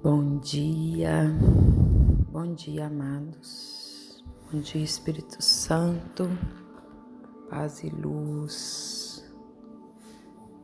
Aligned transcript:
Bom 0.00 0.38
dia, 0.38 1.24
bom 2.30 2.54
dia, 2.54 2.86
amados. 2.86 4.24
Bom 4.44 4.60
dia, 4.60 4.80
Espírito 4.80 5.42
Santo, 5.42 6.30
paz 7.50 7.82
e 7.82 7.88
luz. 7.90 9.28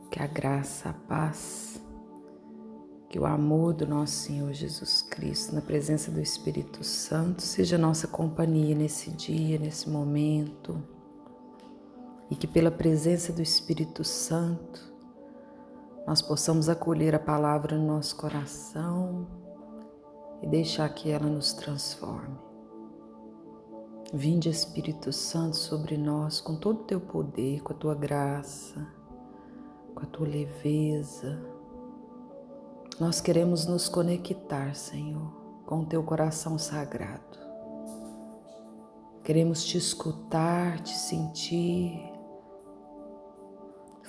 Que 0.09 0.23
a 0.23 0.29
graça, 0.29 0.91
a 0.91 0.93
paz, 0.93 1.83
que 3.09 3.19
o 3.19 3.27
amor 3.27 3.75
do 3.75 3.89
nosso 3.89 4.13
Senhor 4.13 4.53
Jesus 4.53 5.03
Cristo, 5.03 5.53
na 5.53 5.61
presença 5.61 6.13
do 6.13 6.21
Espírito 6.21 6.85
Santo, 6.85 7.43
seja 7.43 7.77
nossa 7.77 8.07
companhia 8.07 8.77
nesse 8.77 9.11
dia, 9.11 9.59
nesse 9.59 9.91
momento. 9.91 10.81
E 12.31 12.37
que 12.37 12.47
pela 12.47 12.71
presença 12.71 13.33
do 13.33 13.43
Espírito 13.43 14.05
Santo, 14.05 14.94
nós 16.07 16.21
possamos 16.21 16.69
acolher 16.69 17.15
a 17.15 17.19
palavra 17.19 17.79
no 17.79 17.87
nosso 17.87 18.17
coração 18.17 19.27
e 20.43 20.47
deixar 20.47 20.89
que 20.91 21.11
ela 21.11 21.27
nos 21.27 21.53
transforme. 21.55 22.37
Vinde, 24.13 24.49
Espírito 24.49 25.13
Santo, 25.13 25.57
sobre 25.57 25.97
nós 25.97 26.41
com 26.41 26.57
todo 26.57 26.83
o 26.83 26.85
teu 26.85 27.01
poder, 27.01 27.63
com 27.63 27.73
a 27.73 27.77
tua 27.77 27.95
graça, 27.95 28.87
com 29.95 30.03
a 30.03 30.07
tua 30.07 30.29
leveza. 30.29 31.43
Nós 33.01 33.21
queremos 33.21 33.67
nos 33.67 33.89
conectar, 33.89 34.75
Senhor, 34.75 35.33
com 35.65 35.81
o 35.81 35.87
teu 35.87 36.03
coração 36.03 36.59
sagrado. 36.59 37.39
Queremos 39.25 39.65
te 39.65 39.79
escutar, 39.79 40.81
te 40.81 40.95
sentir, 40.95 42.04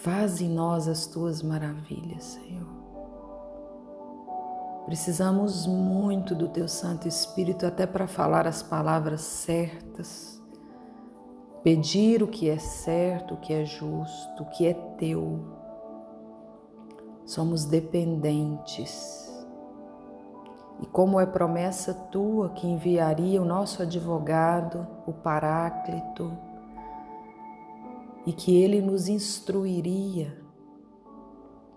Faz 0.05 0.39
em 0.39 0.49
nós 0.49 0.87
as 0.87 1.07
tuas 1.07 1.41
maravilhas, 1.41 2.23
Senhor. 2.23 2.67
Precisamos 4.85 5.65
muito 5.65 6.35
do 6.35 6.47
teu 6.47 6.67
Santo 6.67 7.07
Espírito 7.07 7.65
até 7.65 7.87
para 7.87 8.05
falar 8.05 8.45
as 8.45 8.61
palavras 8.61 9.21
certas, 9.21 10.39
pedir 11.63 12.21
o 12.21 12.27
que 12.27 12.47
é 12.47 12.59
certo, 12.59 13.33
o 13.33 13.37
que 13.37 13.51
é 13.51 13.65
justo, 13.65 14.43
o 14.43 14.45
que 14.51 14.67
é 14.67 14.75
teu. 14.75 15.43
Somos 17.25 17.65
dependentes. 17.65 19.27
E 20.81 20.85
como 20.85 21.19
é 21.19 21.25
promessa 21.25 21.95
tua 21.95 22.49
que 22.49 22.67
enviaria 22.67 23.41
o 23.41 23.45
nosso 23.45 23.81
advogado, 23.81 24.85
o 25.07 25.13
Paráclito, 25.13 26.31
e 28.25 28.33
que 28.33 28.55
Ele 28.55 28.81
nos 28.81 29.07
instruiria. 29.07 30.43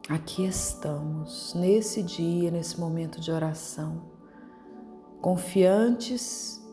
Aqui 0.09 0.47
estamos, 0.47 1.53
nesse 1.55 2.03
dia, 2.03 2.51
nesse 2.51 2.81
momento 2.81 3.21
de 3.21 3.31
oração, 3.31 4.11
confiantes 5.21 6.67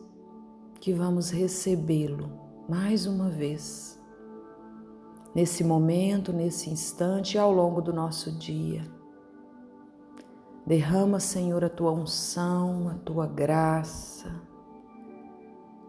que 0.80 0.92
vamos 0.92 1.30
recebê-lo 1.30 2.30
mais 2.68 3.06
uma 3.06 3.28
vez, 3.28 4.00
nesse 5.34 5.62
momento, 5.62 6.32
nesse 6.32 6.70
instante 6.70 7.34
e 7.34 7.38
ao 7.38 7.52
longo 7.52 7.82
do 7.82 7.92
nosso 7.92 8.32
dia. 8.32 8.82
Derrama, 10.66 11.20
Senhor, 11.20 11.62
a 11.62 11.68
tua 11.68 11.92
unção, 11.92 12.88
a 12.88 12.94
tua 12.94 13.26
graça. 13.26 14.42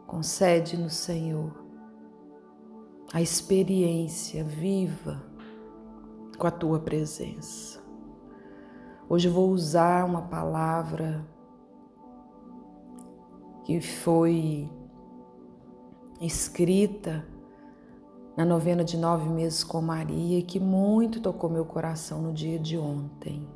Concede-nos, 0.06 0.94
Senhor, 0.94 1.67
a 3.14 3.22
experiência 3.22 4.44
viva 4.44 5.24
com 6.38 6.46
a 6.46 6.52
tua 6.52 6.80
presença. 6.80 7.82
Hoje 9.10 9.30
eu 9.30 9.34
vou 9.34 9.50
usar 9.50 10.06
uma 10.06 10.24
palavra 10.24 11.26
que 13.64 13.80
foi 13.80 14.70
escrita 16.20 17.26
na 18.36 18.44
novena 18.44 18.84
de 18.84 18.98
nove 18.98 19.30
meses 19.30 19.64
com 19.64 19.82
Maria 19.82 20.42
que 20.42 20.60
muito 20.60 21.22
tocou 21.22 21.50
meu 21.50 21.66
coração 21.66 22.22
no 22.22 22.34
dia 22.34 22.60
de 22.60 22.78
ontem. 22.78 23.48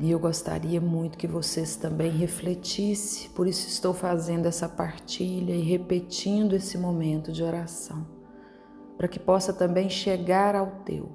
E 0.00 0.12
eu 0.12 0.18
gostaria 0.20 0.80
muito 0.80 1.18
que 1.18 1.26
vocês 1.26 1.74
também 1.74 2.10
refletissem, 2.10 3.30
por 3.30 3.48
isso 3.48 3.66
estou 3.66 3.92
fazendo 3.92 4.46
essa 4.46 4.68
partilha 4.68 5.52
e 5.52 5.60
repetindo 5.60 6.54
esse 6.54 6.78
momento 6.78 7.32
de 7.32 7.42
oração, 7.42 8.06
para 8.96 9.08
que 9.08 9.18
possa 9.18 9.52
também 9.52 9.90
chegar 9.90 10.54
ao 10.54 10.82
teu. 10.84 11.08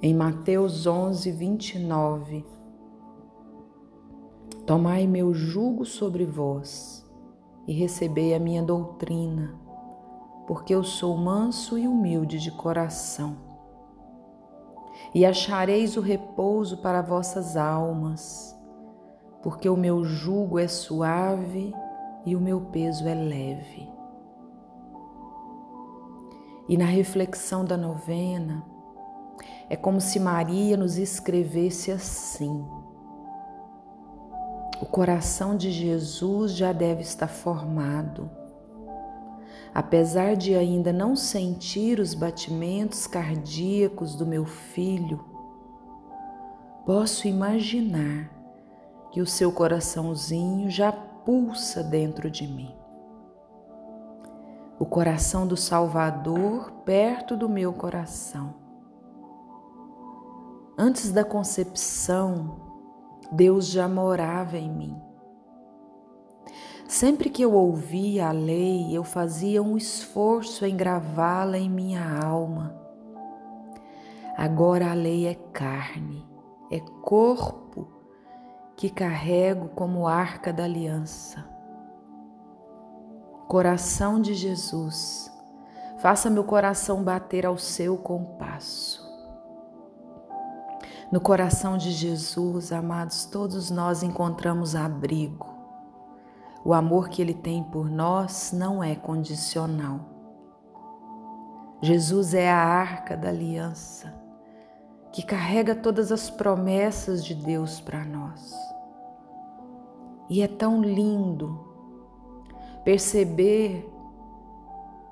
Em 0.00 0.14
Mateus 0.14 0.86
11, 0.86 1.30
29, 1.30 2.46
Tomai 4.64 5.06
meu 5.06 5.34
jugo 5.34 5.84
sobre 5.84 6.24
vós 6.24 7.06
e 7.66 7.72
recebei 7.74 8.34
a 8.34 8.38
minha 8.38 8.62
doutrina, 8.62 9.58
porque 10.46 10.74
eu 10.74 10.82
sou 10.82 11.18
manso 11.18 11.76
e 11.76 11.86
humilde 11.86 12.38
de 12.38 12.50
coração 12.50 13.47
e 15.14 15.24
achareis 15.24 15.96
o 15.96 16.00
repouso 16.00 16.78
para 16.78 17.02
vossas 17.02 17.56
almas, 17.56 18.56
porque 19.42 19.68
o 19.68 19.76
meu 19.76 20.04
jugo 20.04 20.58
é 20.58 20.68
suave 20.68 21.74
e 22.24 22.36
o 22.36 22.40
meu 22.40 22.60
peso 22.60 23.06
é 23.06 23.14
leve. 23.14 23.88
E 26.68 26.76
na 26.76 26.84
reflexão 26.84 27.64
da 27.64 27.76
novena, 27.76 28.62
é 29.70 29.76
como 29.76 30.00
se 30.00 30.20
Maria 30.20 30.76
nos 30.76 30.98
escrevesse 30.98 31.90
assim: 31.90 32.66
O 34.80 34.86
coração 34.86 35.56
de 35.56 35.70
Jesus 35.70 36.52
já 36.52 36.72
deve 36.72 37.02
estar 37.02 37.28
formado 37.28 38.37
Apesar 39.78 40.34
de 40.34 40.56
ainda 40.56 40.92
não 40.92 41.14
sentir 41.14 42.00
os 42.00 42.12
batimentos 42.12 43.06
cardíacos 43.06 44.16
do 44.16 44.26
meu 44.26 44.44
filho, 44.44 45.24
posso 46.84 47.28
imaginar 47.28 48.28
que 49.12 49.20
o 49.20 49.26
seu 49.26 49.52
coraçãozinho 49.52 50.68
já 50.68 50.90
pulsa 50.90 51.80
dentro 51.80 52.28
de 52.28 52.44
mim. 52.48 52.74
O 54.80 54.84
coração 54.84 55.46
do 55.46 55.56
Salvador 55.56 56.72
perto 56.84 57.36
do 57.36 57.48
meu 57.48 57.72
coração. 57.72 58.56
Antes 60.76 61.12
da 61.12 61.22
concepção, 61.22 62.56
Deus 63.30 63.68
já 63.68 63.88
morava 63.88 64.58
em 64.58 64.68
mim. 64.68 65.07
Sempre 66.88 67.28
que 67.28 67.42
eu 67.42 67.52
ouvia 67.52 68.28
a 68.28 68.32
lei, 68.32 68.96
eu 68.96 69.04
fazia 69.04 69.62
um 69.62 69.76
esforço 69.76 70.64
em 70.64 70.74
gravá-la 70.74 71.58
em 71.58 71.68
minha 71.68 72.02
alma. 72.18 72.74
Agora 74.34 74.90
a 74.90 74.94
lei 74.94 75.26
é 75.26 75.34
carne, 75.34 76.26
é 76.70 76.80
corpo 77.02 77.92
que 78.74 78.88
carrego 78.88 79.68
como 79.74 80.08
arca 80.08 80.50
da 80.50 80.64
aliança. 80.64 81.44
Coração 83.46 84.18
de 84.18 84.32
Jesus, 84.32 85.30
faça 85.98 86.30
meu 86.30 86.44
coração 86.44 87.04
bater 87.04 87.44
ao 87.44 87.58
seu 87.58 87.98
compasso. 87.98 89.06
No 91.12 91.20
coração 91.20 91.76
de 91.76 91.92
Jesus, 91.92 92.72
amados, 92.72 93.26
todos 93.26 93.70
nós 93.70 94.02
encontramos 94.02 94.74
abrigo 94.74 95.57
o 96.68 96.74
amor 96.74 97.08
que 97.08 97.22
Ele 97.22 97.32
tem 97.32 97.62
por 97.62 97.88
nós 97.88 98.52
não 98.52 98.84
é 98.84 98.94
condicional. 98.94 100.00
Jesus 101.80 102.34
é 102.34 102.50
a 102.50 102.58
arca 102.58 103.16
da 103.16 103.30
aliança 103.30 104.12
que 105.10 105.24
carrega 105.24 105.74
todas 105.74 106.12
as 106.12 106.28
promessas 106.28 107.24
de 107.24 107.34
Deus 107.34 107.80
para 107.80 108.04
nós. 108.04 108.54
E 110.28 110.42
é 110.42 110.46
tão 110.46 110.82
lindo 110.82 111.58
perceber 112.84 113.90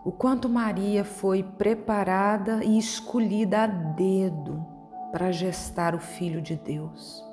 o 0.04 0.12
quanto 0.12 0.50
Maria 0.50 1.06
foi 1.06 1.42
preparada 1.42 2.62
e 2.62 2.76
escolhida 2.76 3.62
a 3.62 3.66
dedo 3.66 4.62
para 5.10 5.32
gestar 5.32 5.94
o 5.94 6.00
Filho 6.00 6.42
de 6.42 6.54
Deus. 6.54 7.24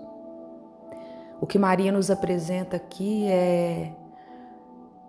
O 1.41 1.45
que 1.45 1.59
Maria 1.59 1.91
nos 1.91 2.09
apresenta 2.09 2.77
aqui 2.77 3.25
é 3.27 3.97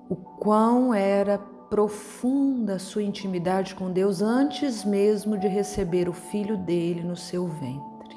o 0.08 0.16
quão 0.16 0.92
era 0.92 1.38
profunda 1.38 2.74
a 2.74 2.78
sua 2.78 3.02
intimidade 3.02 3.74
com 3.74 3.90
Deus 3.90 4.22
antes 4.22 4.84
mesmo 4.84 5.36
de 5.36 5.48
receber 5.48 6.08
o 6.08 6.12
filho 6.12 6.56
dele 6.56 7.02
no 7.02 7.16
seu 7.16 7.46
ventre. 7.46 8.16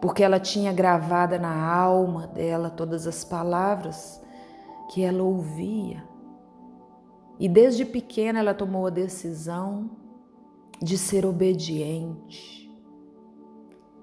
Porque 0.00 0.22
ela 0.22 0.38
tinha 0.38 0.72
gravada 0.72 1.38
na 1.38 1.72
alma 1.74 2.26
dela 2.26 2.68
todas 2.68 3.06
as 3.06 3.24
palavras 3.24 4.22
que 4.90 5.02
ela 5.02 5.22
ouvia. 5.22 6.04
E 7.38 7.48
desde 7.48 7.84
pequena 7.84 8.38
ela 8.38 8.54
tomou 8.54 8.86
a 8.86 8.90
decisão 8.90 9.90
de 10.80 10.98
ser 10.98 11.24
obediente, 11.24 12.70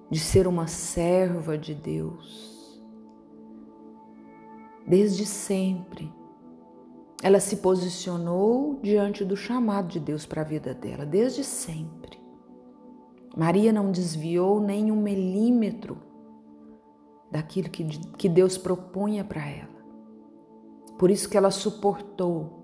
de 0.09 0.19
ser 0.19 0.47
uma 0.47 0.67
serva 0.67 1.57
de 1.57 1.73
Deus. 1.73 2.52
Desde 4.85 5.25
sempre, 5.25 6.11
ela 7.21 7.39
se 7.39 7.57
posicionou 7.57 8.79
diante 8.81 9.23
do 9.23 9.35
chamado 9.35 9.87
de 9.87 9.99
Deus 9.99 10.25
para 10.25 10.41
a 10.41 10.45
vida 10.45 10.73
dela, 10.73 11.05
desde 11.05 11.43
sempre. 11.43 12.21
Maria 13.35 13.71
não 13.71 13.91
desviou 13.91 14.59
nem 14.59 14.91
um 14.91 15.01
milímetro 15.01 15.97
daquilo 17.31 17.69
que, 17.69 17.83
que 18.17 18.29
Deus 18.29 18.57
propunha 18.57 19.23
para 19.23 19.47
ela. 19.49 19.73
Por 20.99 21.09
isso 21.09 21.27
que 21.27 21.37
ela 21.37 21.49
suportou, 21.49 22.63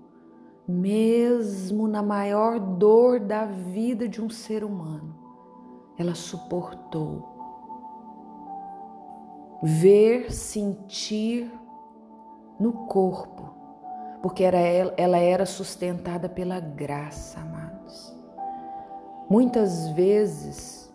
mesmo 0.68 1.88
na 1.88 2.02
maior 2.02 2.60
dor 2.60 3.18
da 3.18 3.44
vida 3.44 4.08
de 4.08 4.22
um 4.22 4.30
ser 4.30 4.62
humano, 4.62 5.16
ela 5.98 6.14
suportou 6.14 7.28
ver, 9.62 10.32
sentir 10.32 11.50
no 12.60 12.86
corpo, 12.86 13.54
porque 14.22 14.44
era 14.44 14.58
ela, 14.58 14.94
ela 14.96 15.18
era 15.18 15.46
sustentada 15.46 16.28
pela 16.28 16.60
graça, 16.60 17.40
amados. 17.40 18.14
Muitas 19.28 19.88
vezes 19.90 20.92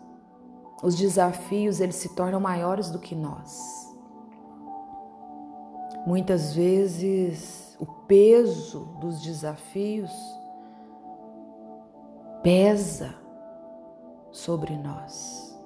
os 0.82 0.94
desafios 0.94 1.80
eles 1.80 1.96
se 1.96 2.14
tornam 2.14 2.38
maiores 2.38 2.90
do 2.90 2.98
que 2.98 3.14
nós. 3.14 3.86
Muitas 6.06 6.54
vezes 6.54 7.76
o 7.80 7.86
peso 7.86 8.96
dos 9.00 9.20
desafios 9.20 10.12
pesa 12.42 13.12
sobre 14.30 14.76
nós. 14.76 15.58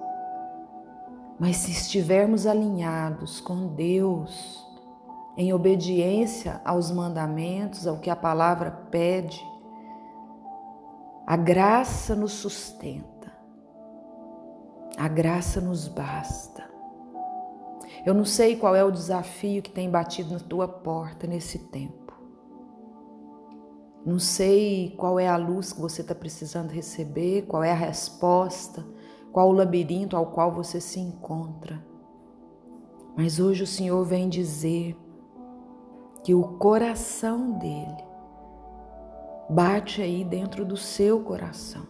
Mas 1.37 1.57
se 1.57 1.71
estivermos 1.71 2.47
alinhados 2.47 3.39
com 3.39 3.67
Deus, 3.67 4.65
em 5.41 5.53
obediência 5.53 6.61
aos 6.63 6.91
mandamentos, 6.91 7.87
ao 7.87 7.97
que 7.97 8.11
a 8.11 8.15
palavra 8.15 8.69
pede, 8.69 9.43
a 11.25 11.35
graça 11.35 12.15
nos 12.15 12.33
sustenta, 12.33 13.33
a 14.95 15.07
graça 15.07 15.59
nos 15.59 15.87
basta. 15.87 16.69
Eu 18.05 18.13
não 18.13 18.23
sei 18.23 18.55
qual 18.55 18.75
é 18.75 18.83
o 18.83 18.91
desafio 18.91 19.63
que 19.63 19.71
tem 19.71 19.89
batido 19.89 20.31
na 20.31 20.39
tua 20.39 20.67
porta 20.67 21.25
nesse 21.25 21.57
tempo. 21.57 22.13
Não 24.05 24.19
sei 24.19 24.93
qual 24.95 25.19
é 25.19 25.27
a 25.27 25.37
luz 25.37 25.73
que 25.73 25.81
você 25.81 26.01
está 26.01 26.13
precisando 26.13 26.69
receber, 26.69 27.47
qual 27.47 27.63
é 27.63 27.71
a 27.71 27.75
resposta, 27.75 28.85
qual 29.31 29.49
o 29.49 29.53
labirinto 29.53 30.15
ao 30.15 30.27
qual 30.27 30.51
você 30.51 30.79
se 30.79 30.99
encontra. 30.99 31.83
Mas 33.17 33.39
hoje 33.39 33.63
o 33.63 33.67
Senhor 33.67 34.05
vem 34.05 34.29
dizer 34.29 34.95
que 36.23 36.35
o 36.35 36.43
coração 36.57 37.51
dele 37.53 38.03
bate 39.49 40.01
aí 40.01 40.23
dentro 40.23 40.63
do 40.63 40.77
seu 40.77 41.23
coração. 41.23 41.85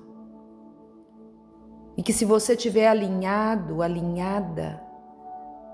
E 1.97 2.03
que 2.03 2.13
se 2.13 2.25
você 2.25 2.53
estiver 2.53 2.87
alinhado, 2.87 3.81
alinhada 3.81 4.81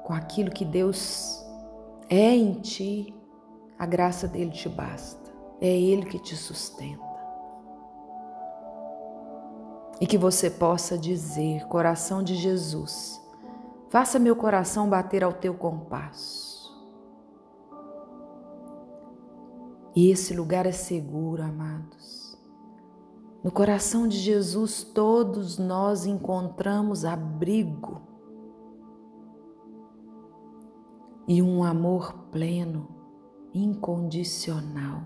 com 0.04 0.14
aquilo 0.14 0.52
que 0.52 0.66
Deus 0.66 1.46
é 2.10 2.36
em 2.36 2.54
ti, 2.54 3.14
a 3.78 3.86
graça 3.86 4.28
dele 4.28 4.52
te 4.52 4.68
basta. 4.68 5.32
É 5.62 5.68
ele 5.68 6.06
que 6.06 6.20
te 6.20 6.36
sustenta. 6.36 7.06
E 10.00 10.06
que 10.06 10.18
você 10.18 10.50
possa 10.50 10.98
dizer, 10.98 11.66
coração 11.68 12.22
de 12.22 12.36
Jesus, 12.36 13.20
faça 13.90 14.20
meu 14.20 14.36
coração 14.36 14.90
bater 14.90 15.24
ao 15.24 15.34
teu 15.34 15.54
compasso. 15.56 16.47
E 19.98 20.12
esse 20.12 20.32
lugar 20.36 20.68
é 20.68 20.72
seguro, 20.72 21.42
amados. 21.42 22.38
No 23.44 23.52
coração 23.52 24.08
de 24.08 24.16
Jesus, 24.16 24.84
todos 24.84 25.58
nós 25.58 26.06
encontramos 26.06 27.04
abrigo 27.04 28.00
e 31.28 31.42
um 31.42 31.64
amor 31.64 32.14
pleno, 32.32 32.88
incondicional. 33.52 35.02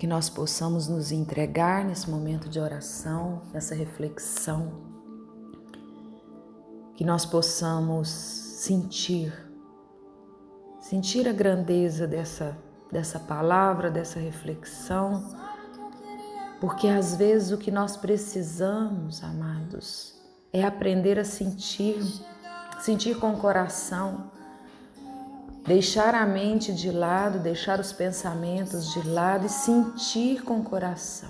Que 0.00 0.06
nós 0.08 0.28
possamos 0.28 0.88
nos 0.88 1.12
entregar 1.12 1.84
nesse 1.84 2.10
momento 2.10 2.48
de 2.48 2.58
oração, 2.58 3.42
nessa 3.52 3.72
reflexão, 3.72 4.72
que 6.96 7.04
nós 7.04 7.24
possamos 7.24 8.08
sentir 8.08 9.47
sentir 10.88 11.28
a 11.28 11.32
grandeza 11.34 12.06
dessa, 12.06 12.56
dessa 12.90 13.20
palavra, 13.20 13.90
dessa 13.90 14.18
reflexão, 14.18 15.36
porque 16.58 16.88
às 16.88 17.14
vezes 17.14 17.52
o 17.52 17.58
que 17.58 17.70
nós 17.70 17.94
precisamos, 17.94 19.22
amados, 19.22 20.14
é 20.50 20.64
aprender 20.64 21.18
a 21.18 21.24
sentir, 21.24 22.02
sentir 22.80 23.18
com 23.18 23.34
o 23.34 23.36
coração, 23.36 24.30
deixar 25.66 26.14
a 26.14 26.24
mente 26.24 26.72
de 26.72 26.90
lado, 26.90 27.38
deixar 27.38 27.78
os 27.78 27.92
pensamentos 27.92 28.90
de 28.94 29.06
lado 29.06 29.44
e 29.44 29.50
sentir 29.50 30.42
com 30.42 30.60
o 30.60 30.64
coração. 30.64 31.28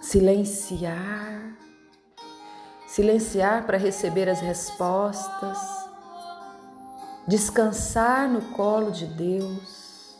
Silenciar, 0.00 1.56
silenciar 2.86 3.66
para 3.66 3.76
receber 3.76 4.28
as 4.28 4.38
respostas 4.38 5.83
descansar 7.26 8.28
no 8.28 8.42
colo 8.52 8.90
de 8.90 9.06
Deus, 9.06 10.16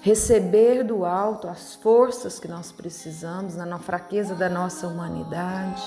receber 0.00 0.82
do 0.82 1.04
alto 1.04 1.46
as 1.46 1.74
forças 1.74 2.38
que 2.38 2.48
nós 2.48 2.72
precisamos 2.72 3.54
na 3.54 3.78
fraqueza 3.78 4.34
da 4.34 4.48
nossa 4.48 4.86
humanidade. 4.86 5.82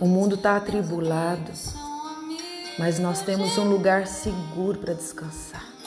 O 0.00 0.06
mundo 0.06 0.36
está 0.36 0.56
atribulado, 0.56 1.52
mas 2.78 2.98
nós 2.98 3.20
temos 3.22 3.58
um 3.58 3.68
lugar 3.68 4.06
seguro 4.06 4.78
para 4.78 4.94
descansar. 4.94 5.77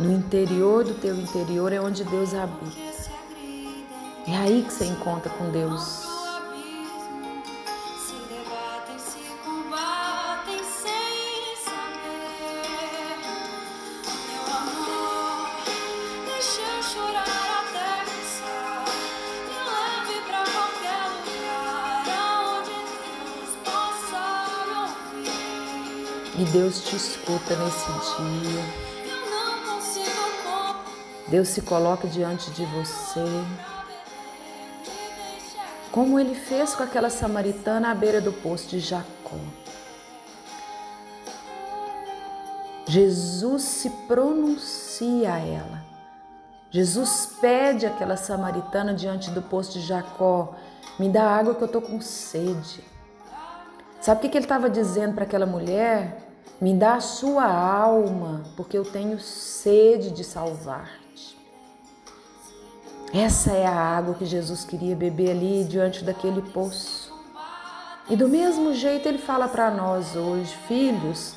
No 0.00 0.12
interior 0.12 0.84
do 0.84 0.94
teu 0.94 1.16
interior 1.16 1.72
é 1.72 1.80
onde 1.80 2.04
Deus 2.04 2.32
habita. 2.32 2.76
É 4.28 4.36
aí 4.36 4.62
que 4.62 4.72
você 4.72 4.84
encontra 4.84 5.28
com 5.30 5.50
Deus. 5.50 6.06
E 26.38 26.44
Deus 26.52 26.84
te 26.84 26.94
escuta 26.94 27.56
nesse 27.56 27.86
dia. 27.86 28.97
Deus 31.28 31.48
se 31.48 31.60
coloca 31.60 32.08
diante 32.08 32.50
de 32.52 32.64
você. 32.64 33.24
Como 35.92 36.18
ele 36.18 36.34
fez 36.34 36.74
com 36.74 36.82
aquela 36.82 37.10
samaritana 37.10 37.90
à 37.90 37.94
beira 37.94 38.20
do 38.20 38.32
poço 38.32 38.68
de 38.68 38.80
Jacó. 38.80 39.36
Jesus 42.86 43.62
se 43.62 43.90
pronuncia 44.06 45.34
a 45.34 45.38
ela. 45.38 45.84
Jesus 46.70 47.36
pede 47.38 47.84
àquela 47.84 48.16
samaritana 48.16 48.94
diante 48.94 49.30
do 49.30 49.42
poço 49.42 49.72
de 49.72 49.80
Jacó: 49.82 50.54
Me 50.98 51.10
dá 51.10 51.24
água 51.24 51.54
que 51.54 51.62
eu 51.62 51.66
estou 51.66 51.82
com 51.82 52.00
sede. 52.00 52.82
Sabe 54.00 54.26
o 54.26 54.30
que 54.30 54.38
ele 54.38 54.44
estava 54.44 54.70
dizendo 54.70 55.14
para 55.14 55.24
aquela 55.24 55.44
mulher? 55.44 56.22
Me 56.58 56.72
dá 56.72 56.94
a 56.94 57.00
sua 57.00 57.44
alma, 57.44 58.44
porque 58.56 58.78
eu 58.78 58.84
tenho 58.84 59.18
sede 59.20 60.10
de 60.10 60.24
salvar. 60.24 61.07
Essa 63.12 63.52
é 63.52 63.66
a 63.66 63.74
água 63.74 64.14
que 64.14 64.26
Jesus 64.26 64.64
queria 64.64 64.94
beber 64.94 65.30
ali 65.30 65.64
diante 65.64 66.04
daquele 66.04 66.42
poço. 66.42 67.12
E 68.10 68.16
do 68.16 68.28
mesmo 68.28 68.74
jeito 68.74 69.08
ele 69.08 69.18
fala 69.18 69.48
para 69.48 69.70
nós 69.70 70.14
hoje, 70.14 70.54
filhos, 70.66 71.34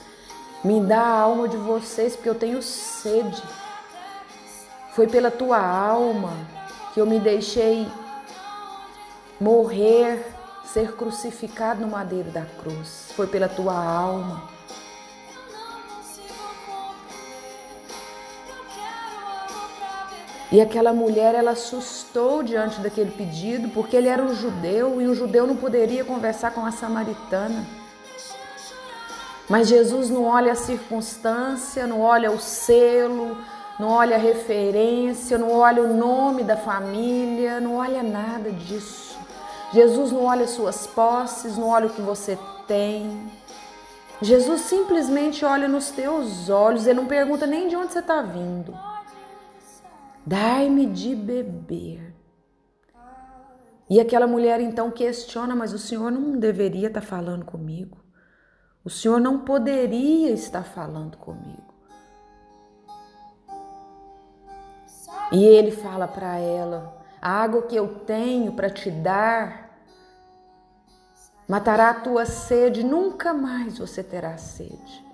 me 0.64 0.82
dá 0.82 1.00
a 1.00 1.20
alma 1.22 1.48
de 1.48 1.58
vocês 1.58 2.16
porque 2.16 2.30
eu 2.30 2.36
tenho 2.36 2.62
sede. 2.62 3.42
Foi 4.94 5.08
pela 5.08 5.32
tua 5.32 5.60
alma 5.60 6.34
que 6.94 7.00
eu 7.00 7.06
me 7.06 7.20
deixei 7.20 7.88
morrer, 9.40 10.26
ser 10.66 10.94
crucificado 10.96 11.82
no 11.82 11.88
madeiro 11.88 12.32
da 12.32 12.46
cruz. 12.62 13.12
Foi 13.16 13.28
pela 13.28 13.48
tua 13.48 13.74
alma. 13.74 14.50
E 20.52 20.60
aquela 20.60 20.92
mulher, 20.92 21.34
ela 21.34 21.52
assustou 21.52 22.44
diante 22.44 22.82
daquele 22.82 23.12
pedido, 23.12 23.70
porque 23.70 23.96
ele 23.96 24.10
era 24.10 24.22
um 24.22 24.36
judeu 24.36 25.02
e 25.02 25.08
um 25.08 25.16
judeu 25.16 25.48
não 25.48 25.56
poderia 25.56 26.04
conversar 26.04 26.52
com 26.52 26.66
a 26.66 26.72
samaritana. 26.72 27.66
Mas 29.48 29.70
Jesus 29.70 30.10
não 30.10 30.26
olha 30.26 30.52
a 30.52 30.56
circunstância, 30.56 31.88
não 31.88 32.02
olha 32.02 32.30
o 32.32 32.40
selo, 32.40 33.38
não 33.80 33.90
olha 33.90 34.18
a 34.18 34.20
referência, 34.20 35.38
não 35.38 35.52
olha 35.52 35.84
o 35.84 35.96
nome 35.96 36.44
da 36.44 36.58
família, 36.58 37.62
não 37.62 37.78
olha 37.78 38.04
nada 38.04 38.52
disso. 38.52 39.18
Jesus 39.74 40.12
não 40.12 40.26
olha 40.26 40.48
suas 40.48 40.86
posses, 40.86 41.58
não 41.58 41.70
olha 41.70 41.88
o 41.88 41.90
que 41.90 42.02
você 42.02 42.38
tem. 42.68 43.32
Jesus 44.22 44.62
simplesmente 44.62 45.46
olha 45.46 45.68
nos 45.68 45.92
teus 45.92 46.50
olhos, 46.50 46.86
ele 46.86 47.00
não 47.00 47.06
pergunta 47.06 47.48
nem 47.48 47.70
de 47.70 47.76
onde 47.76 47.94
você 47.94 48.00
está 48.00 48.22
vindo. 48.22 48.91
Dai-me 50.26 50.86
de 50.86 51.16
beber. 51.16 52.16
E 53.90 54.00
aquela 54.00 54.28
mulher 54.28 54.62
então 54.62 54.90
questiona, 54.90 55.56
mas 55.56 55.74
o 55.74 55.80
Senhor 55.80 56.12
não 56.12 56.40
deveria 56.40 56.88
estar 56.88 57.02
falando 57.02 57.44
comigo. 57.44 57.98
O 58.86 58.90
Senhor 58.90 59.20
não 59.20 59.40
poderia 59.40 60.32
estar 60.32 60.64
falando 60.64 61.18
comigo. 61.18 61.72
E 65.32 65.44
ele 65.44 65.72
fala 65.72 66.08
para 66.08 66.38
ela: 66.38 67.02
a 67.22 67.30
água 67.32 67.64
que 67.64 67.76
eu 67.76 68.00
tenho 68.06 68.54
para 68.54 68.70
te 68.70 68.90
dar 68.90 69.72
matará 71.48 71.90
a 71.90 72.00
tua 72.00 72.26
sede, 72.26 72.84
nunca 72.84 73.34
mais 73.34 73.78
você 73.78 74.02
terá 74.02 74.38
sede. 74.38 75.11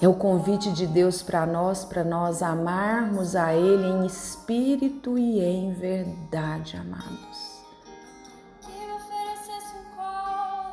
É 0.00 0.06
o 0.06 0.12
convite 0.12 0.70
de 0.72 0.86
Deus 0.86 1.22
para 1.22 1.46
nós, 1.46 1.84
para 1.84 2.04
nós 2.04 2.42
amarmos 2.42 3.34
a 3.34 3.54
Ele 3.54 3.86
em 3.86 4.06
espírito 4.06 5.16
e 5.16 5.40
em 5.40 5.72
verdade, 5.72 6.76
amados. 6.76 7.56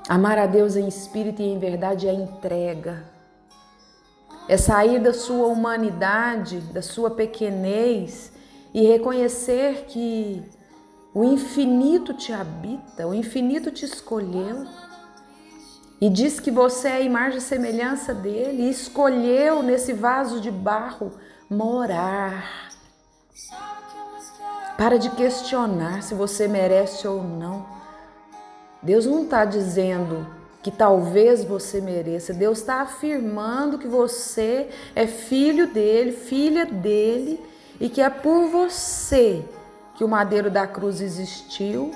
Amar 0.10 0.38
a 0.38 0.46
Deus 0.46 0.76
em 0.76 0.86
espírito 0.86 1.42
e 1.42 1.46
em 1.46 1.58
verdade 1.58 2.10
é 2.10 2.14
entrega. 2.14 3.06
É 4.50 4.58
sair 4.58 5.00
da 5.00 5.14
sua 5.14 5.48
humanidade, 5.48 6.60
da 6.60 6.82
sua 6.82 7.10
pequenez 7.10 8.34
e 8.74 8.86
reconhecer 8.86 9.86
que 9.86 10.44
o 11.14 11.24
infinito 11.24 12.14
te 12.14 12.34
habita, 12.34 13.08
o 13.08 13.14
infinito 13.14 13.72
te 13.72 13.86
escolheu 13.86 14.68
e 16.04 16.10
diz 16.10 16.38
que 16.38 16.52
você 16.52 16.90
é 16.90 16.94
a 16.96 17.00
imagem 17.00 17.38
e 17.38 17.42
semelhança 17.42 18.14
dele 18.14 18.64
e 18.64 18.70
escolheu 18.70 19.64
nesse 19.64 19.94
vaso 19.94 20.42
de 20.42 20.52
barro 20.52 21.14
morar. 21.50 22.70
Para 24.78 25.00
de 25.00 25.10
questionar 25.12 26.04
se 26.04 26.14
você 26.14 26.46
merece 26.46 27.08
ou 27.08 27.24
não. 27.24 27.66
Deus 28.82 29.06
não 29.06 29.24
está 29.24 29.46
dizendo 29.46 30.28
que 30.62 30.70
talvez 30.70 31.46
você 31.46 31.80
mereça. 31.80 32.34
Deus 32.34 32.60
está 32.60 32.82
afirmando 32.82 33.78
que 33.78 33.88
você 33.88 34.72
é 34.94 35.08
filho 35.08 35.68
dele, 35.68 36.12
filha 36.12 36.66
dele, 36.66 37.40
e 37.80 37.88
que 37.88 38.02
é 38.02 38.10
por 38.10 38.50
você 38.50 39.46
que 39.96 40.04
o 40.04 40.10
madeiro 40.10 40.52
da 40.52 40.68
cruz 40.68 41.00
existiu 41.00 41.94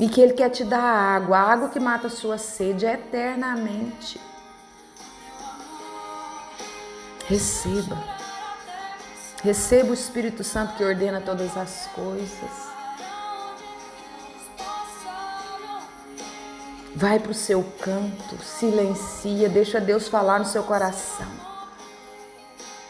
e 0.00 0.08
que 0.08 0.18
Ele 0.18 0.32
quer 0.32 0.48
te 0.48 0.64
dar 0.64 0.80
água, 0.82 1.38
a 1.38 1.52
água 1.52 1.68
que 1.68 1.78
mata 1.78 2.06
a 2.06 2.10
sua 2.10 2.38
sede 2.38 2.86
eternamente. 2.86 4.18
Receba. 7.26 8.02
Receba 9.44 9.90
o 9.90 9.94
Espírito 9.94 10.42
Santo 10.42 10.74
que 10.74 10.82
ordena 10.82 11.20
todas 11.20 11.54
as 11.54 11.86
coisas. 11.94 12.70
Vai 16.96 17.18
para 17.20 17.30
o 17.30 17.34
seu 17.34 17.62
canto, 17.80 18.42
silencia, 18.42 19.48
deixa 19.48 19.80
Deus 19.80 20.08
falar 20.08 20.38
no 20.38 20.46
seu 20.46 20.62
coração. 20.62 21.28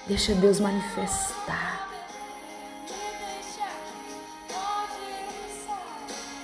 Deixa 0.07 0.33
Deus 0.35 0.59
manifestar. 0.59 1.60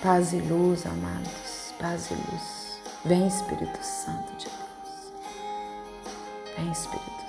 Paz 0.07 0.33
e 0.33 0.37
luz, 0.37 0.87
amados, 0.87 1.75
paz 1.81 2.13
e 2.13 2.15
luz. 2.15 2.81
Vem 3.05 3.27
Espírito 3.27 3.83
Santo 3.83 4.37
de 4.37 4.45
Deus. 4.45 5.13
Vem 6.57 6.71
Espírito 6.71 7.26